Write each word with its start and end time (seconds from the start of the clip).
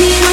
He 0.00 0.29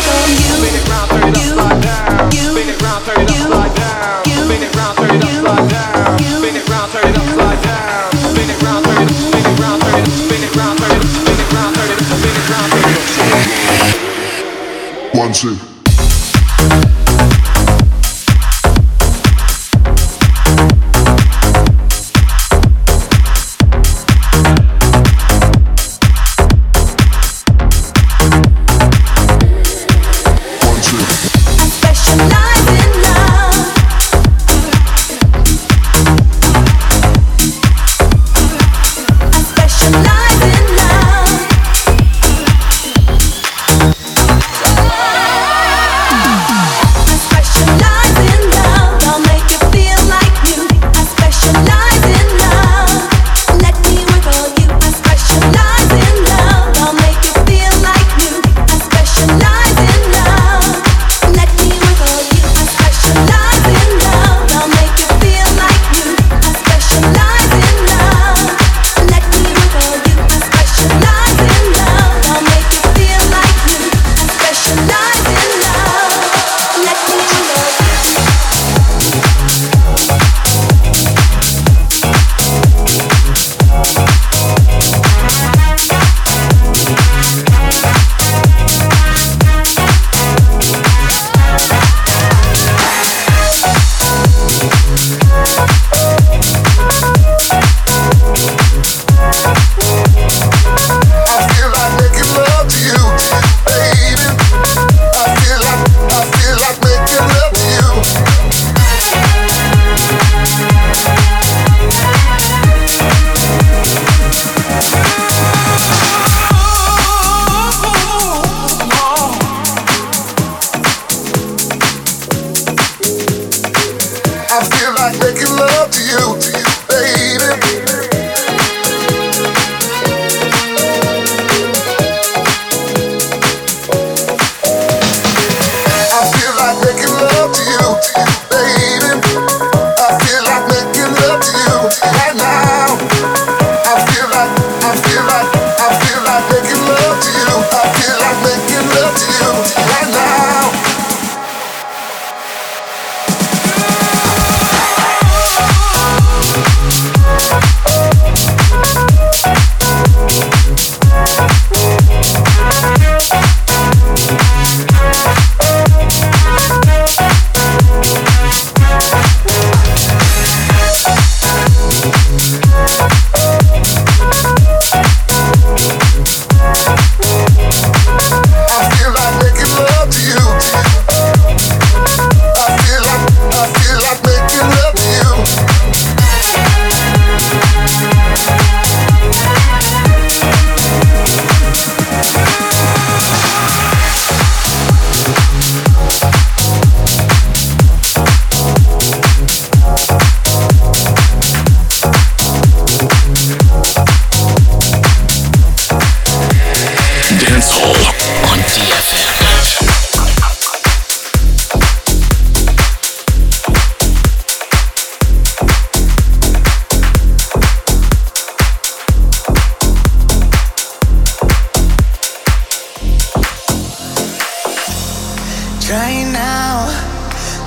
Trying 225.87 226.33
now, 226.33 226.89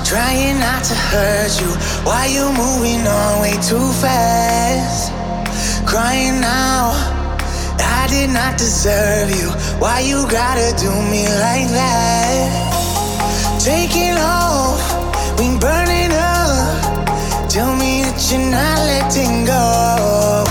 trying 0.05 0.59
not 0.59 0.83
to 0.83 0.93
hurt 0.93 1.59
you. 1.59 1.71
Why 2.05 2.27
you 2.27 2.53
moving 2.53 3.01
on 3.07 3.41
way 3.41 3.53
too 3.53 3.91
fast? 3.97 5.11
Crying 5.87 6.39
now, 6.39 6.91
I 7.79 8.05
did 8.11 8.29
not 8.29 8.59
deserve 8.59 9.31
you. 9.31 9.49
Why 9.79 10.01
you 10.01 10.27
gotta 10.29 10.69
do 10.77 10.91
me 11.09 11.25
like 11.41 11.67
that? 11.73 13.57
Taking 13.59 14.15
off, 14.19 14.77
we 15.39 15.57
burning 15.57 16.13
up. 16.13 17.49
Tell 17.49 17.75
me 17.75 18.03
that 18.03 18.21
you're 18.29 18.51
not 18.51 18.77
letting 18.85 19.45
go. 19.45 20.50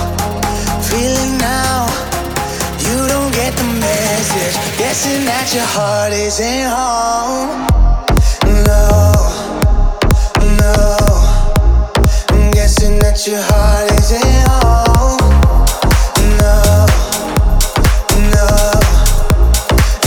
Guessing 4.90 5.24
that 5.24 5.54
your 5.54 5.62
heart 5.70 6.12
isn't 6.12 6.66
home. 6.66 7.62
No, 8.66 8.90
no. 10.58 10.74
I'm 12.34 12.50
guessing 12.50 12.98
that 12.98 13.24
your 13.24 13.38
heart 13.40 13.86
isn't 13.86 14.48
home. 14.50 15.30
No, 16.42 16.58
no. 18.34 18.50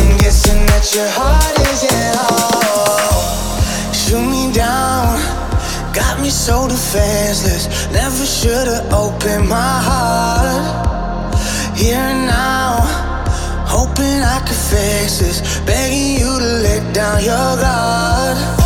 I'm 0.03 0.17
guessing 0.19 0.59
that 0.67 0.91
your 0.93 1.07
heart 1.15 1.55
isn't 1.71 2.15
home. 2.19 3.93
Shoot 3.95 4.19
me 4.19 4.51
down, 4.51 5.15
got 5.93 6.19
me 6.19 6.29
so 6.29 6.67
defenseless. 6.67 7.87
Never 7.93 8.25
should've 8.25 8.91
opened 8.91 9.47
my 9.47 9.79
heart. 9.79 10.59
Here 11.77 11.95
and 11.95 12.27
now, 12.27 12.82
hoping 14.03 14.21
I 14.21 14.39
could 14.39 14.55
fix 14.55 15.19
this. 15.19 15.59
Begging 15.61 16.19
you 16.19 16.39
to 16.39 16.45
let 16.63 16.93
down 16.93 17.23
your 17.23 17.57
guard. 17.57 18.62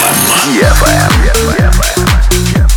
DFM. 0.00 1.10
DFM. 1.20 1.72
DFM. 2.54 2.69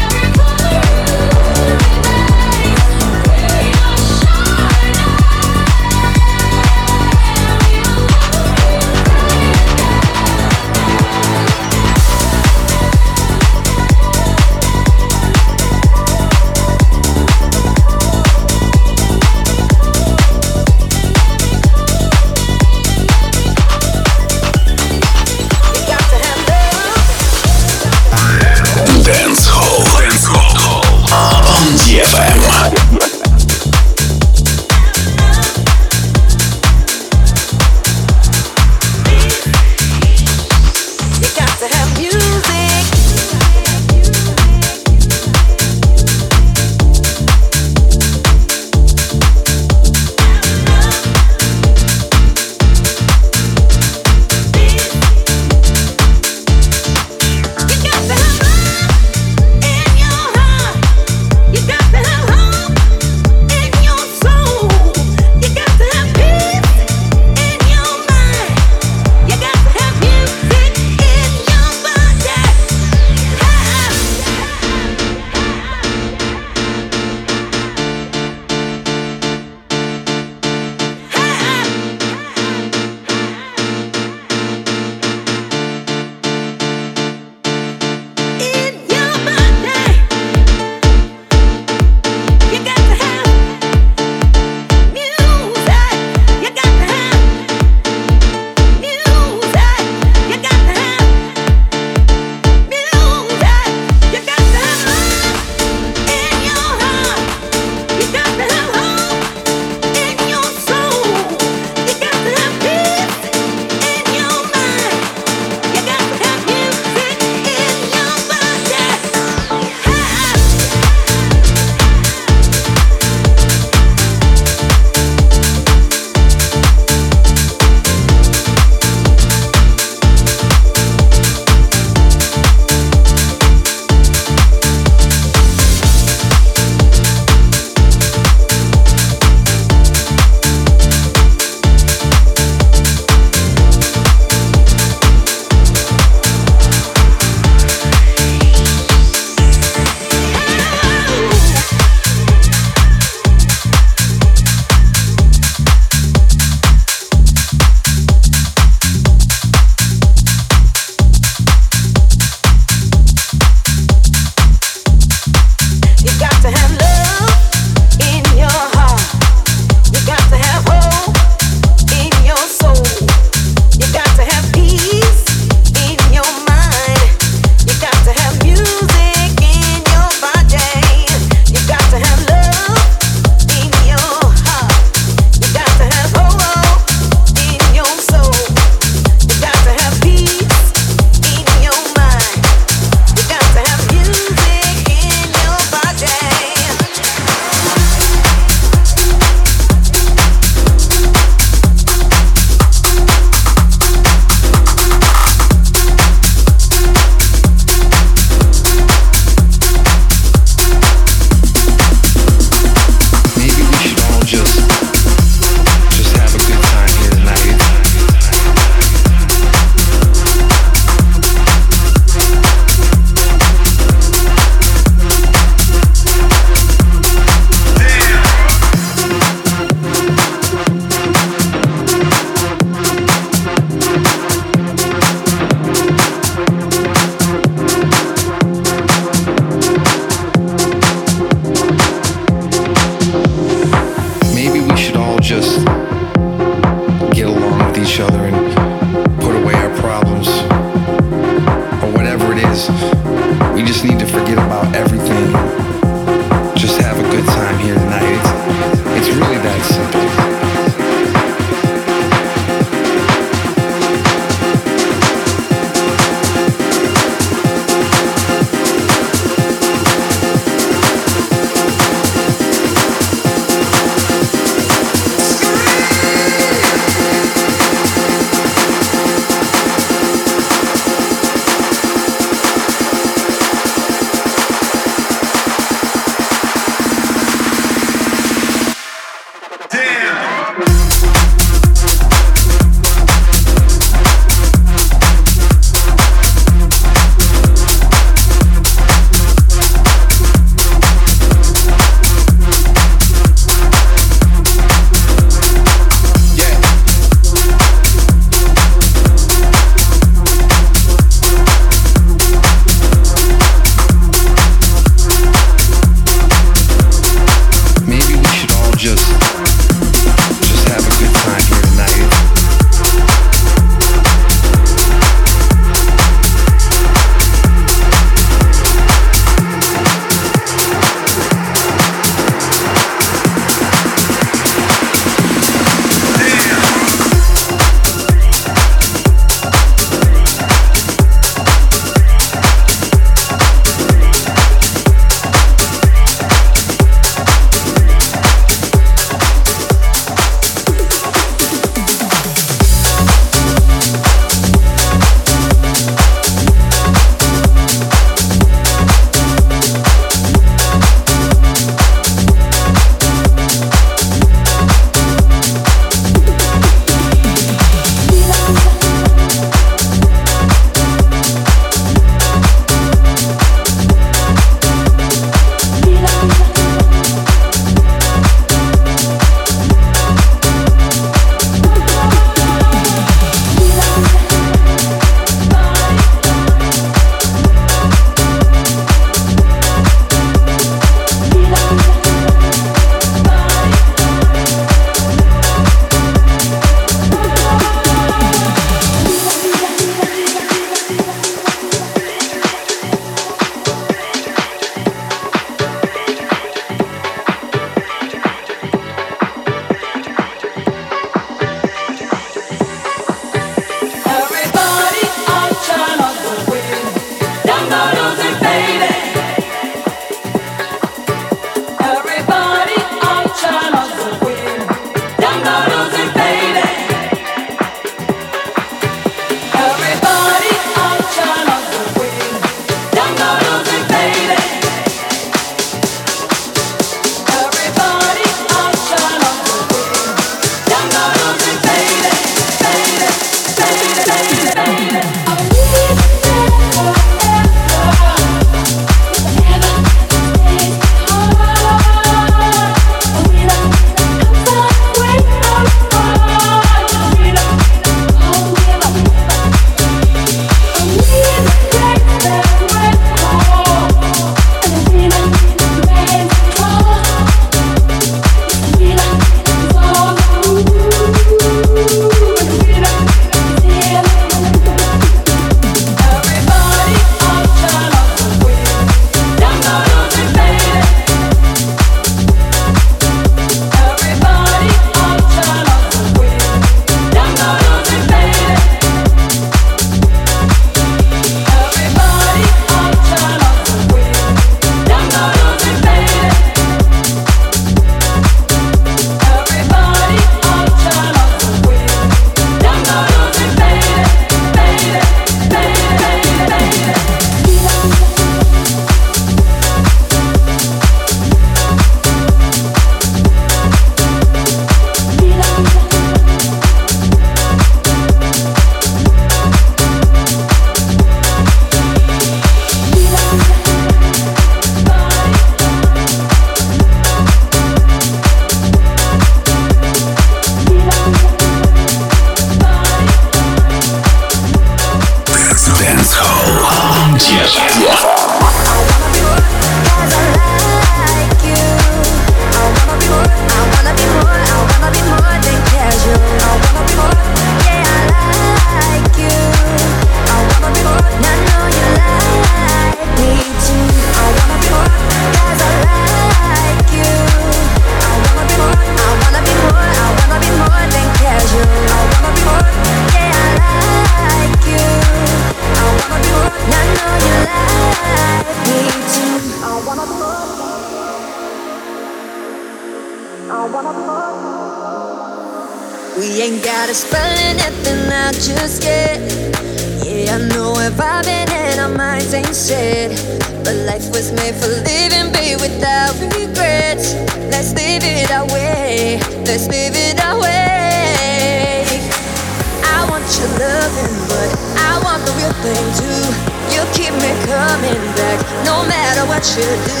what 599.38 599.56
you 599.56 599.70
do. 599.86 600.00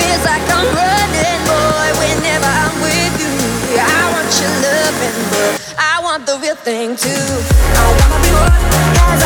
Feels 0.00 0.24
like 0.24 0.40
I'm 0.48 0.64
running, 0.72 1.40
boy, 1.44 1.88
whenever 2.00 2.48
I'm 2.48 2.72
with 2.80 3.12
you. 3.20 3.36
I 3.76 4.08
want 4.08 4.30
your 4.40 4.54
loving, 4.64 5.20
but 5.28 5.52
I 5.76 6.00
want 6.00 6.24
the 6.24 6.38
real 6.40 6.56
thing 6.56 6.96
too. 6.96 7.26
I 7.76 7.84
wanna 8.00 8.18
be 8.24 8.30
I 9.04 9.20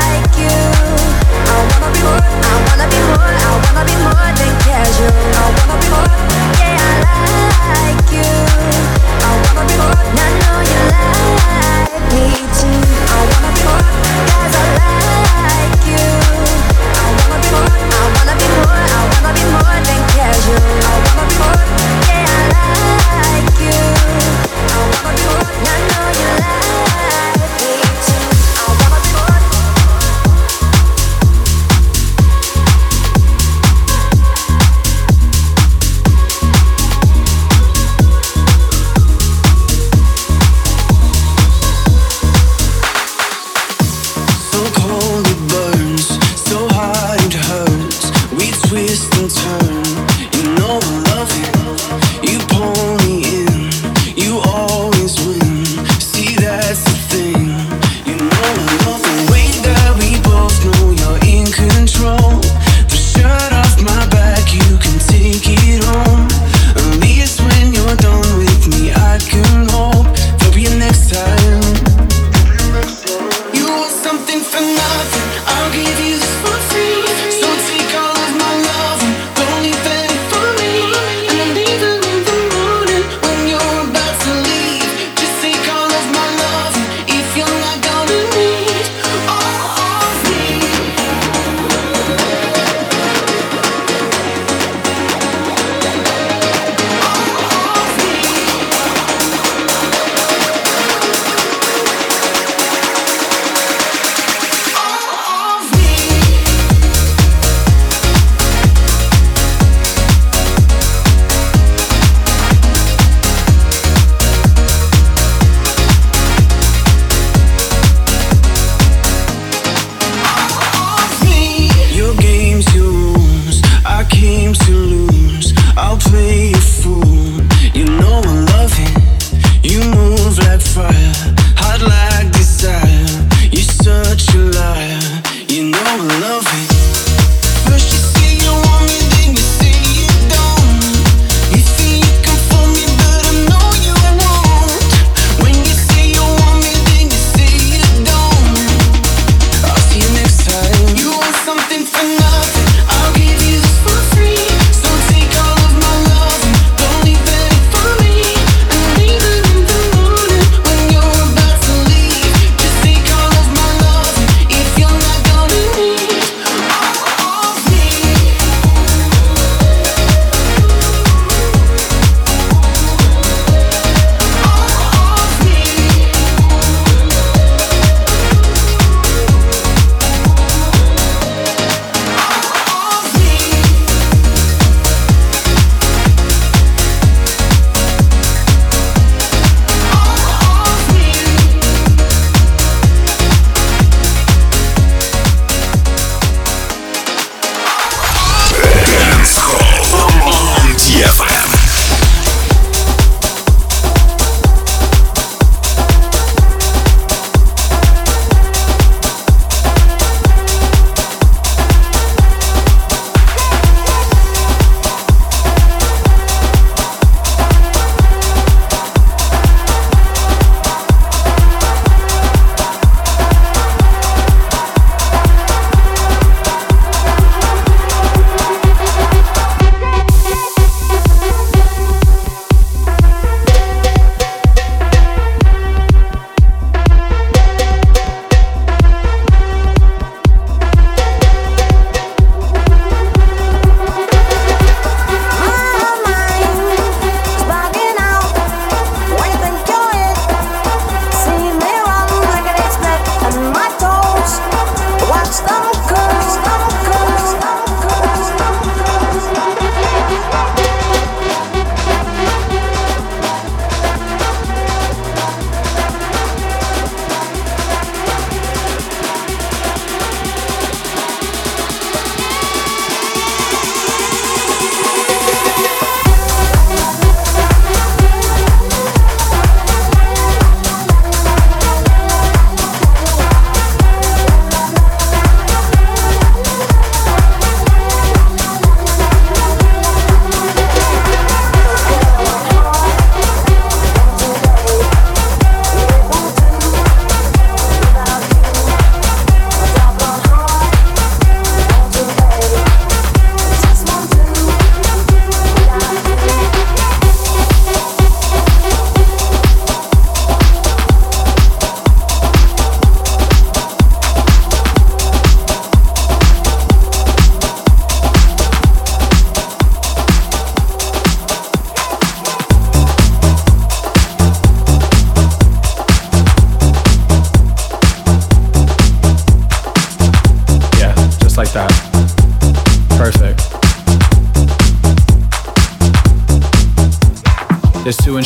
like 0.00 0.32
you. 0.40 0.60
I 1.44 1.60
wanna 1.68 1.92
be 1.92 2.00
more, 2.08 2.24
I 2.24 2.56
wanna 2.64 2.88
be 2.88 3.00
more, 3.12 3.32
I 3.36 3.52
wanna 3.64 3.84
be 3.84 3.96
more 4.00 4.30
than 4.40 4.52
casual. 4.64 5.43